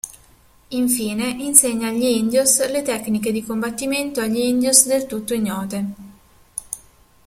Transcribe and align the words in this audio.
Infine 0.69 1.29
insegna 1.43 1.89
agli 1.89 2.01
indios 2.05 2.67
le 2.71 2.81
tecniche 2.81 3.31
di 3.31 3.43
combattimento 3.45 4.19
agli 4.19 4.39
indios 4.39 4.87
del 4.87 5.05
tutto 5.05 5.35
ignote. 5.35 5.85